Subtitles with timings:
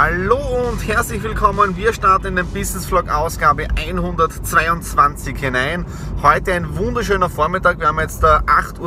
[0.00, 0.38] Hallo
[0.70, 1.76] und herzlich willkommen.
[1.76, 5.84] Wir starten in den Business Vlog Ausgabe 122 hinein.
[6.22, 7.80] Heute ein wunderschöner Vormittag.
[7.80, 8.78] Wir haben jetzt 8.15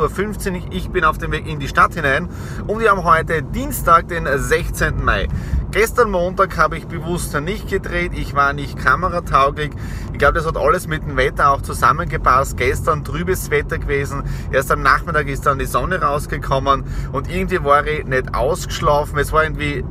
[0.52, 0.72] Uhr.
[0.72, 2.30] Ich bin auf dem Weg in die Stadt hinein
[2.66, 5.04] und wir haben heute Dienstag, den 16.
[5.04, 5.28] Mai.
[5.70, 8.12] Gestern Montag habe ich bewusst nicht gedreht.
[8.14, 9.72] Ich war nicht kameratauglich.
[10.14, 12.56] Ich glaube, das hat alles mit dem Wetter auch zusammengepasst.
[12.56, 14.22] Gestern trübes Wetter gewesen.
[14.50, 19.18] Erst am Nachmittag ist dann die Sonne rausgekommen und irgendwie war ich nicht ausgeschlafen.
[19.18, 19.84] Es war irgendwie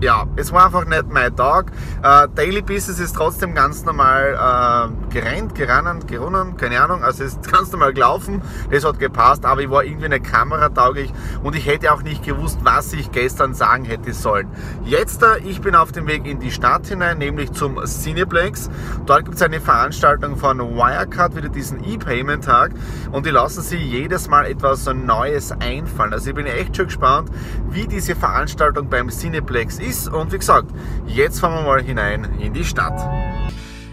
[0.00, 1.72] ja, es war einfach nicht mein Tag.
[2.02, 7.02] Äh, Daily Business ist trotzdem ganz normal äh, gerannt, gerannt, gerunnen, keine Ahnung.
[7.02, 8.42] Also es ist ganz normal gelaufen.
[8.70, 11.10] Das hat gepasst, aber ich war irgendwie eine Kamera tauglich
[11.42, 14.46] und ich hätte auch nicht gewusst, was ich gestern sagen hätte sollen.
[14.84, 18.68] Jetzt, äh, ich bin auf dem Weg in die Stadt hinein, nämlich zum Cineplex.
[19.06, 22.72] Dort gibt es eine Veranstaltung von Wirecard, wieder diesen E-Payment-Tag
[23.10, 26.12] und die lassen sich jedes Mal etwas Neues einfallen.
[26.12, 27.30] Also ich bin echt schon gespannt,
[27.70, 30.08] wie diese Veranstaltung beim Cineplex ist.
[30.08, 30.68] Und wie gesagt,
[31.06, 33.00] jetzt fahren wir mal hinein in die Stadt.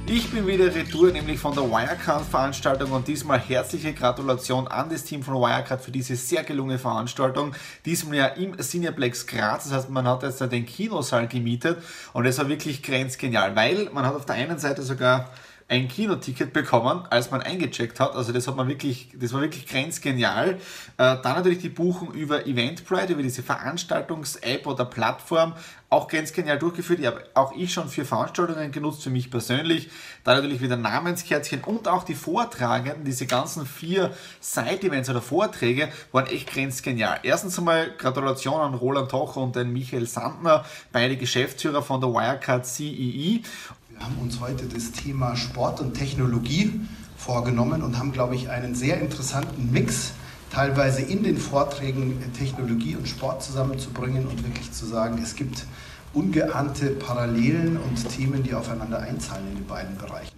[0.05, 5.23] Ich bin wieder retour, nämlich von der Wirecard-Veranstaltung und diesmal herzliche Gratulation an das Team
[5.23, 7.55] von Wirecard für diese sehr gelungene Veranstaltung.
[7.85, 12.37] Diesmal ja im Cineplex Graz, das heißt, man hat jetzt den Kinosaal gemietet und es
[12.37, 15.31] war wirklich grenzgenial, weil man hat auf der einen Seite sogar
[15.67, 18.15] ein Kinoticket bekommen, als man eingecheckt hat.
[18.15, 20.55] Also das hat man wirklich, das war wirklich grenzgenial.
[20.55, 20.57] Äh,
[20.97, 25.53] dann natürlich die Buchung über Eventbrite, über diese Veranstaltungs-App oder Plattform,
[25.93, 26.99] auch ganz genial durchgeführt.
[26.99, 29.89] Ich habe auch ich schon für Veranstaltungen genutzt, für mich persönlich.
[30.23, 36.25] Da natürlich wieder Namenskärtchen und auch die Vortragenden, diese ganzen vier Side-Events oder Vorträge waren
[36.27, 37.19] echt grenzgenial.
[37.21, 42.65] Erstens einmal Gratulation an Roland Tocher und den Michael Sandner, beide Geschäftsführer von der Wirecard
[42.65, 43.43] CEE.
[44.03, 46.77] Wir haben uns heute das Thema Sport und Technologie
[47.15, 50.11] vorgenommen und haben, glaube ich, einen sehr interessanten Mix
[50.51, 55.65] teilweise in den Vorträgen Technologie und Sport zusammenzubringen und wirklich zu sagen, es gibt
[56.11, 60.32] ungeahnte Parallelen und Themen, die aufeinander einzahlen in den beiden Bereichen.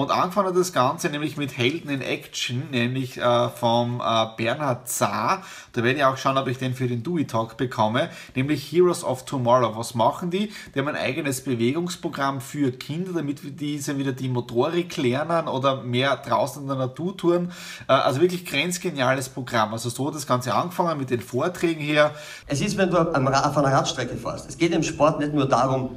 [0.00, 4.88] Und angefangen hat das Ganze nämlich mit Helden in Action, nämlich äh, vom äh, Bernhard
[4.88, 5.42] Zahr.
[5.74, 9.04] Da werde ich auch schauen, ob ich den für den Dewey Talk bekomme, nämlich Heroes
[9.04, 9.76] of Tomorrow.
[9.76, 10.52] Was machen die?
[10.74, 16.16] Die haben ein eigenes Bewegungsprogramm für Kinder, damit diese wieder die Motorik lernen oder mehr
[16.16, 17.52] draußen in der Natur tun.
[17.86, 19.74] Äh, also wirklich grenzgeniales Programm.
[19.74, 22.12] Also so hat das Ganze angefangen mit den Vorträgen hier.
[22.46, 24.48] Es ist, wenn du auf einer Radstrecke fährst.
[24.48, 25.90] Es geht im Sport nicht nur darum,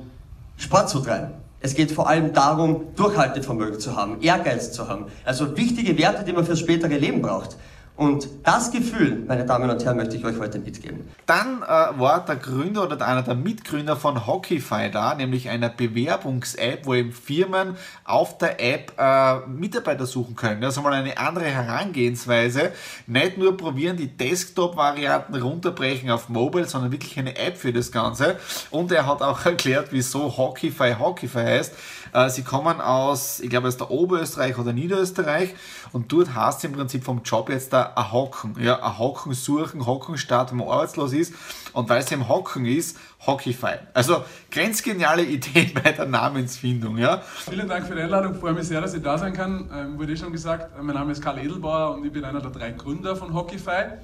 [0.58, 5.06] Sport zu treiben es geht vor allem darum, Durchhaltevermögen zu haben, Ehrgeiz zu haben.
[5.24, 7.56] Also wichtige Werte, die man fürs spätere Leben braucht.
[7.96, 11.08] Und das Gefühl, meine Damen und Herren, möchte ich euch heute mitgeben.
[11.28, 16.88] Dann äh, war der Gründer oder einer der Mitgründer von Hockeyfy da, nämlich einer Bewerbungs-App,
[16.88, 20.62] wo eben Firmen auf der App äh, Mitarbeiter suchen können.
[20.62, 22.72] Das ist mal eine andere Herangehensweise.
[23.06, 28.38] Nicht nur probieren, die Desktop-Varianten runterbrechen auf Mobile, sondern wirklich eine App für das Ganze.
[28.72, 31.74] Und er hat auch erklärt, wieso Hockeyfy Hockeyfy heißt.
[32.14, 35.56] Äh, sie kommen aus, ich glaube, aus der Oberösterreich oder Niederösterreich
[35.92, 38.56] und dort heißt es im Prinzip vom Job jetzt da ein Hocken.
[38.60, 41.34] Ja, ein Hocken suchen, Hocken starten, wenn man arbeitslos ist.
[41.74, 43.76] Und weil es im Hocken ist, Hockeyfy.
[43.94, 46.98] Also grenzgeniale Idee bei der Namensfindung.
[46.98, 47.22] Ja.
[47.50, 48.36] Vielen Dank für die Einladung.
[48.36, 49.70] Freue mich sehr, dass ich da sein kann.
[49.74, 52.52] Ähm, wurde eh schon gesagt, mein Name ist Karl Edelbauer und ich bin einer der
[52.52, 53.98] drei Gründer von Hockeyfy.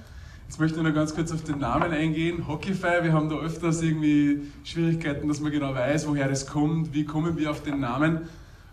[0.50, 2.48] Jetzt möchte ich noch ganz kurz auf den Namen eingehen.
[2.48, 7.06] Hockeyfy, wir haben da öfters irgendwie Schwierigkeiten, dass man genau weiß, woher das kommt, wie
[7.06, 8.22] kommen wir auf den Namen.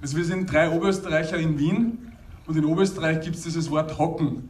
[0.01, 2.13] Also wir sind drei Oberösterreicher in Wien
[2.47, 4.49] und in Oberösterreich gibt es dieses Wort Hocken.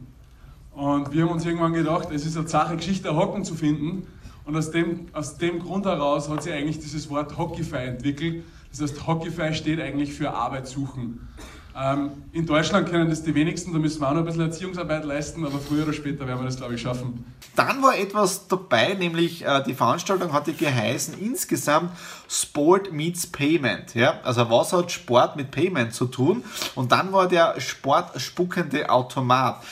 [0.71, 4.07] Und wir haben uns irgendwann gedacht, es ist eine Sache, Geschichte Hocken zu finden.
[4.45, 8.45] Und aus dem, aus dem Grund heraus hat sich eigentlich dieses Wort Hockeyfy entwickelt.
[8.71, 11.27] Das heißt, Hockeyfy steht eigentlich für Arbeit suchen.
[11.79, 15.05] Ähm, in Deutschland kennen das die wenigsten, da müssen wir auch noch ein bisschen Erziehungsarbeit
[15.05, 17.23] leisten, aber früher oder später werden wir das, glaube ich, schaffen.
[17.55, 21.91] Dann war etwas dabei, nämlich äh, die Veranstaltung hatte geheißen insgesamt
[22.27, 23.93] Sport meets Payment.
[23.93, 24.19] Ja?
[24.23, 26.43] Also was hat Sport mit Payment zu tun?
[26.73, 29.63] Und dann war der sportspuckende Automat.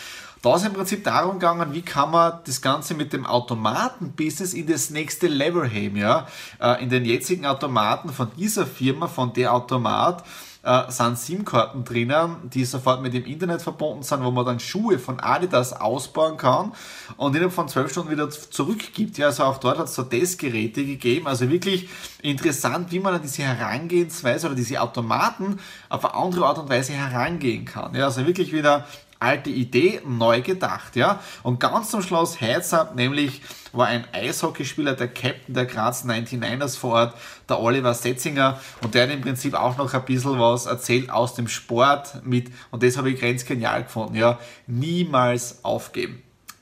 [0.43, 4.67] Da ist im Prinzip darum gegangen, wie kann man das Ganze mit dem Automaten-Business in
[4.67, 5.97] das nächste Level heben.
[5.97, 6.27] Ja?
[6.61, 10.23] Äh, in den jetzigen Automaten von dieser Firma, von der Automat,
[10.65, 14.97] äh, sind SIM-Karten drinnen, die sofort mit dem Internet verbunden sind, wo man dann Schuhe
[14.97, 16.73] von Adidas ausbauen kann
[17.17, 19.17] und innerhalb von zwölf Stunden wieder zurückgibt.
[19.17, 21.27] Ja, also auch dort hat es so Testgeräte gegeben.
[21.27, 21.87] Also wirklich
[22.21, 25.59] interessant, wie man an diese Herangehensweise oder diese Automaten
[25.89, 27.93] auf eine andere Art und Weise herangehen kann.
[27.93, 28.87] Ja, also wirklich wieder
[29.19, 31.19] alte Idee neu gedacht, ja.
[31.43, 32.37] Und ganz zum Schluss
[32.71, 33.41] Up, nämlich
[33.71, 37.15] war ein Eishockeyspieler, der Captain der Graz 99ers vor Ort,
[37.49, 41.35] der Oliver Setzinger, und der hat im Prinzip auch noch ein bisschen was erzählt aus
[41.35, 44.39] dem Sport mit, und das habe ich ganz genial gefunden, ja.
[44.67, 46.21] Niemals aufgeben.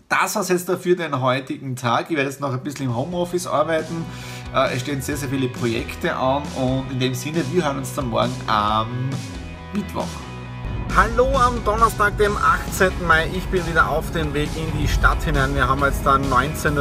[0.10, 2.12] Das war es jetzt dafür den heutigen Tag.
[2.12, 4.06] Ich werde jetzt noch ein bisschen im Homeoffice arbeiten.
[4.54, 7.96] Äh, es stehen sehr, sehr viele Projekte an und in dem Sinne, wir hören uns
[7.96, 9.10] dann morgen am
[9.74, 10.33] Mittwoch.
[10.96, 13.08] Hallo am Donnerstag, dem 18.
[13.08, 13.28] Mai.
[13.34, 15.56] Ich bin wieder auf dem Weg in die Stadt hinein.
[15.56, 16.78] Wir haben jetzt dann 19.34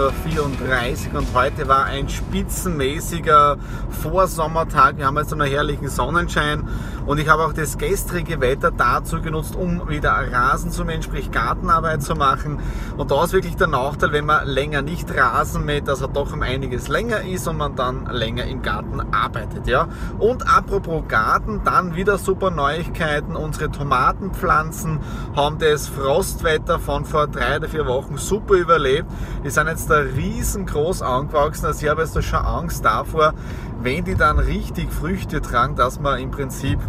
[1.14, 3.56] Uhr und heute war ein spitzenmäßiger
[4.02, 4.98] Vorsommertag.
[4.98, 6.68] Wir haben jetzt einen herrlichen Sonnenschein
[7.06, 11.30] und ich habe auch das gestrige Wetter dazu genutzt, um wieder Rasen zu mähen, sprich
[11.30, 12.60] Gartenarbeit zu machen.
[12.98, 16.34] Und da ist wirklich der Nachteil, wenn man länger nicht Rasen mäht, dass er doch
[16.34, 19.66] um einiges länger ist und man dann länger im Garten arbeitet.
[19.66, 19.88] Ja?
[20.18, 23.36] Und apropos Garten, dann wieder super Neuigkeiten.
[23.36, 24.98] Unsere Tomaten Tomatenpflanzen
[25.36, 29.06] haben das Frostwetter von vor drei oder vier Wochen super überlebt.
[29.44, 31.66] Die sind jetzt da riesengroß angewachsen.
[31.66, 33.34] Also ich habe jetzt da schon Angst davor,
[33.80, 36.80] wenn die dann richtig Früchte tragen, dass man im Prinzip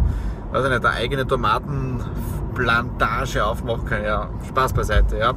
[0.52, 4.02] also nicht, eine eigene Tomatenplantage aufmachen kann.
[4.02, 5.16] Ja, Spaß beiseite.
[5.16, 5.34] Ja.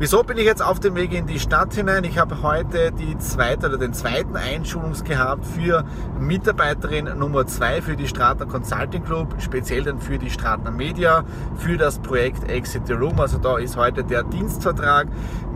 [0.00, 2.02] Wieso bin ich jetzt auf dem Weg in die Stadt hinein?
[2.02, 5.84] Ich habe heute die zweite oder den zweiten Einschulungs gehabt für
[6.18, 11.22] Mitarbeiterin Nummer zwei für die Stratner Consulting Group, speziell dann für die Stratner Media,
[11.58, 13.20] für das Projekt Exit the Room.
[13.20, 15.06] Also da ist heute der Dienstvertrag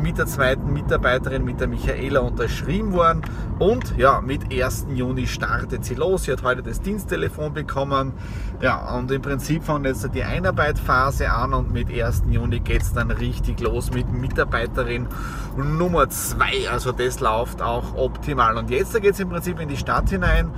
[0.01, 3.23] mit der zweiten Mitarbeiterin, mit der Michaela unterschrieben worden
[3.59, 4.87] und ja, mit 1.
[4.95, 6.25] Juni startet sie los.
[6.25, 8.13] Sie hat heute das Diensttelefon bekommen.
[8.61, 12.23] Ja, und im Prinzip fängt jetzt die Einarbeitphase an und mit 1.
[12.31, 15.09] Juni geht es dann richtig los mit Mitarbeiterin
[15.57, 16.71] Nummer 2.
[16.71, 18.57] Also das läuft auch optimal.
[18.57, 20.51] Und jetzt geht es im Prinzip in die Stadt hinein,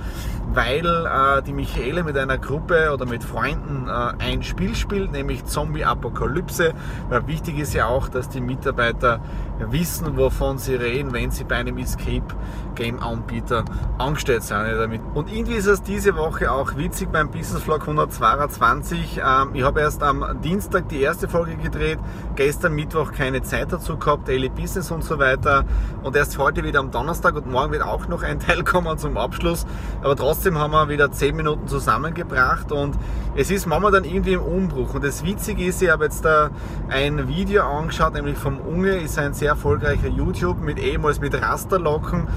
[0.53, 5.45] weil äh, die Michaele mit einer Gruppe oder mit Freunden äh, ein Spiel spielt, nämlich
[5.45, 6.73] Zombie Apokalypse.
[7.09, 9.21] Weil wichtig ist ja auch, dass die Mitarbeiter
[9.59, 12.35] wissen, wovon sie reden, wenn sie bei einem Escape
[12.75, 13.65] Game Anbieter
[13.97, 15.01] angestellt sind.
[15.13, 19.21] Und irgendwie ist es diese Woche auch witzig beim Business Vlog 122.
[19.23, 21.99] Ähm, ich habe erst am Dienstag die erste Folge gedreht,
[22.35, 25.65] gestern Mittwoch keine Zeit dazu gehabt, Daily Business und so weiter.
[26.03, 29.17] Und erst heute wieder am Donnerstag und morgen wird auch noch ein Teil kommen zum
[29.17, 29.65] Abschluss.
[30.01, 32.95] Aber trotzdem haben wir wieder 10 Minuten zusammengebracht und
[33.35, 34.93] es ist dann irgendwie im Umbruch.
[34.93, 36.49] Und das Witzige ist, ich habe jetzt da
[36.89, 42.27] ein Video angeschaut, nämlich vom Unge, ist ein sehr erfolgreicher YouTube mit ehemals mit Rasterlocken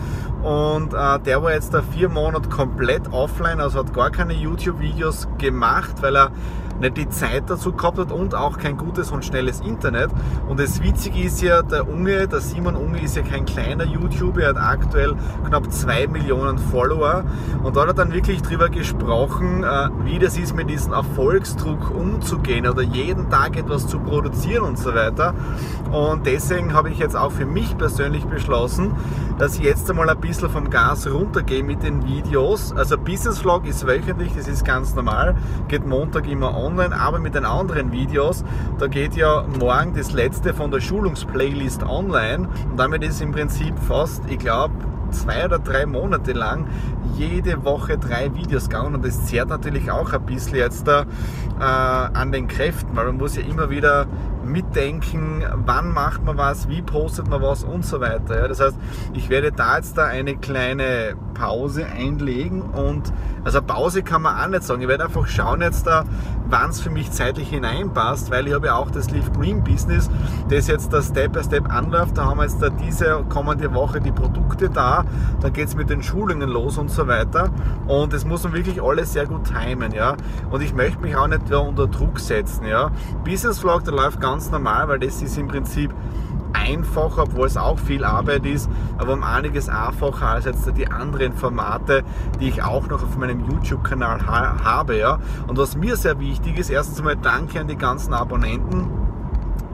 [0.44, 5.26] und äh, der war jetzt da vier Monate komplett offline, also hat gar keine YouTube-Videos
[5.38, 6.32] gemacht, weil er
[6.81, 10.11] nicht die Zeit dazu gehabt hat und auch kein gutes und schnelles Internet.
[10.49, 14.43] Und das Witzige ist ja, der Unge, der Simon Unge ist ja kein kleiner YouTuber,
[14.43, 15.15] er hat aktuell
[15.47, 17.25] knapp zwei Millionen Follower.
[17.62, 21.91] Und da hat er dann wirklich drüber gesprochen, äh, wie das ist, mit diesem Erfolgsdruck
[21.91, 25.35] umzugehen oder jeden Tag etwas zu produzieren und so weiter.
[25.90, 28.93] Und deswegen habe ich jetzt auch für mich persönlich beschlossen,
[29.38, 32.73] dass ich jetzt einmal ein bisschen vom Gas runtergehe mit den Videos.
[32.73, 35.37] Also Business Vlog ist wöchentlich, das ist ganz normal,
[35.69, 38.44] geht Montag immer online, aber mit den anderen Videos,
[38.78, 42.49] da geht ja morgen das letzte von der Schulungsplaylist online.
[42.71, 44.75] Und damit ist im Prinzip fast, ich glaube,
[45.11, 46.66] zwei oder drei Monate lang
[47.16, 48.94] jede Woche drei Videos gegangen.
[48.94, 51.02] Und das zehrt natürlich auch ein bisschen jetzt da
[51.61, 54.06] äh, an den Kräften, weil man muss ja immer wieder
[54.45, 58.41] mitdenken, wann macht man was, wie postet man was und so weiter.
[58.41, 58.77] Ja, das heißt,
[59.15, 63.13] ich werde da jetzt da eine kleine Pause einlegen und
[63.45, 64.81] also Pause kann man auch nicht sagen.
[64.81, 66.05] Ich werde einfach schauen jetzt da,
[66.49, 70.09] wann es für mich zeitlich hineinpasst, weil ich habe ja auch das Leaf Green Business,
[70.49, 72.17] das jetzt da Step by Step anläuft.
[72.17, 75.05] Da haben wir jetzt da diese kommende Woche die Produkte da,
[75.41, 77.51] dann geht es mit den Schulungen los und so weiter.
[77.87, 80.17] Und das muss man wirklich alles sehr gut timen, ja.
[80.51, 82.91] Und ich möchte mich auch nicht unter Druck setzen, ja.
[83.25, 85.93] Business Vlog, der läuft ganz normal, weil das ist im Prinzip
[86.53, 91.33] einfacher, obwohl es auch viel Arbeit ist, aber um einiges einfacher als jetzt die anderen
[91.33, 92.05] Formate,
[92.41, 94.99] die ich auch noch auf meinem YouTube-Kanal ha habe.
[94.99, 95.19] Ja.
[95.47, 99.03] Und was mir sehr wichtig ist, erstens einmal danke an die ganzen Abonnenten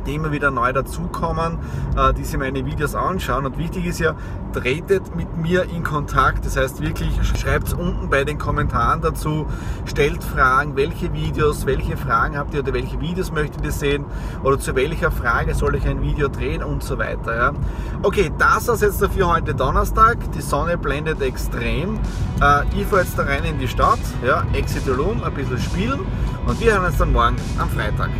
[0.08, 1.58] immer wieder neu dazukommen,
[1.96, 3.46] äh, die sich meine Videos anschauen.
[3.46, 4.14] Und wichtig ist ja,
[4.52, 6.44] tretet mit mir in Kontakt.
[6.44, 9.46] Das heißt wirklich, schreibt es unten bei den Kommentaren dazu,
[9.86, 14.04] stellt Fragen, welche Videos, welche Fragen habt ihr oder welche Videos möchtet ihr sehen
[14.42, 17.36] oder zu welcher Frage soll ich ein Video drehen und so weiter.
[17.36, 17.52] Ja.
[18.02, 20.18] Okay, das war jetzt dafür heute Donnerstag.
[20.32, 21.98] Die Sonne blendet extrem.
[22.40, 26.00] Äh, ich fahre jetzt da rein in die Stadt, ja, Exit Room, ein bisschen spielen
[26.46, 28.10] und wir hören uns dann morgen am Freitag.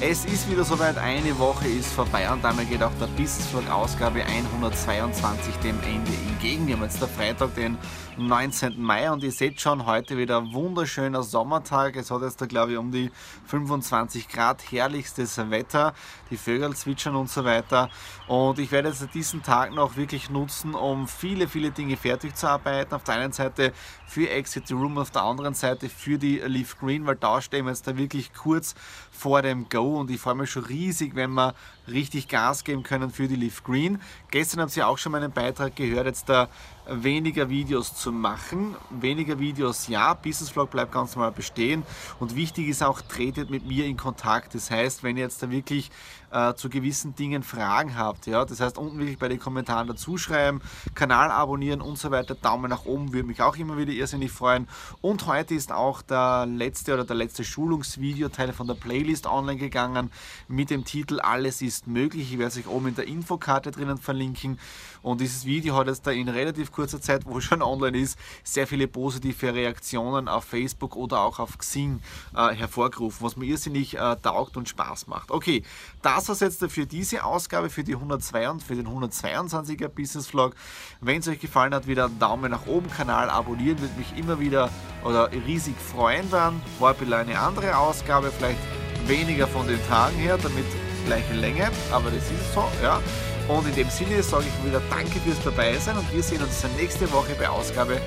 [0.00, 4.24] Es ist wieder soweit, eine Woche ist vorbei und damit geht auch der Business Ausgabe
[4.24, 6.68] 122 dem Ende entgegen.
[6.68, 7.76] Wir haben jetzt der Freitag, den
[8.16, 8.80] 19.
[8.80, 11.96] Mai und ihr seht schon, heute wieder ein wunderschöner Sommertag.
[11.96, 13.10] Es hat jetzt da glaube ich um die
[13.46, 15.94] 25 Grad, herrlichstes Wetter,
[16.30, 17.90] die Vögel zwitschern und so weiter.
[18.28, 22.48] Und ich werde jetzt diesen Tag noch wirklich nutzen, um viele, viele Dinge fertig zu
[22.48, 22.94] arbeiten.
[22.94, 23.72] Auf der einen Seite
[24.06, 27.64] für Exit the Room, auf der anderen Seite für die Leaf Green, weil da stehen
[27.64, 28.76] wir jetzt da wirklich kurz
[29.10, 31.54] vor dem Go und ich freue mich schon riesig, wenn wir
[31.86, 34.00] richtig Gas geben können für die Leaf Green.
[34.30, 36.48] Gestern haben Sie auch schon meinen Beitrag gehört, jetzt da
[36.88, 38.74] weniger Videos zu machen.
[38.90, 41.82] Weniger Videos, ja, Business Vlog bleibt ganz normal bestehen
[42.18, 44.54] und wichtig ist auch, tretet mit mir in Kontakt.
[44.54, 45.90] Das heißt, wenn ihr jetzt da wirklich
[46.30, 50.18] äh, zu gewissen Dingen Fragen habt, ja, das heißt unten wirklich bei den Kommentaren dazu
[50.18, 50.60] schreiben,
[50.94, 54.68] Kanal abonnieren und so weiter, Daumen nach oben würde mich auch immer wieder irrsinnig freuen.
[55.00, 60.10] Und heute ist auch der letzte oder der letzte Schulungsvideoteil von der Playlist online gegangen
[60.48, 62.32] mit dem Titel Alles ist möglich.
[62.32, 64.58] Ich werde es euch oben in der Infokarte drinnen verlinken.
[65.02, 68.18] Und dieses Video hat jetzt da in relativ kurzer Zeit, wo es schon online ist,
[68.44, 72.00] sehr viele positive Reaktionen auf Facebook oder auch auf Xing
[72.34, 75.30] äh, hervorgerufen, was mir irrsinnig äh, taugt und Spaß macht.
[75.30, 75.62] Okay,
[76.02, 80.54] das war es jetzt für diese Ausgabe, für, die 102, für den 122er Business Vlog.
[81.00, 84.40] Wenn es euch gefallen hat, wieder einen Daumen nach oben, Kanal abonnieren, würde mich immer
[84.40, 84.70] wieder
[85.04, 86.60] oder riesig freuen dann.
[86.78, 88.58] War ein eine andere Ausgabe, vielleicht
[89.06, 90.66] weniger von den Tagen her, damit
[91.06, 93.00] gleiche Länge, aber das ist so, ja.
[93.48, 97.10] Und in dem Sinne sage ich wieder Danke fürs Dabeisein und wir sehen uns nächste
[97.12, 98.00] Woche bei Ausgabe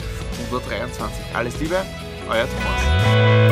[0.45, 1.25] 123.
[1.33, 1.83] Alles Liebe,
[2.29, 3.50] euer Thomas.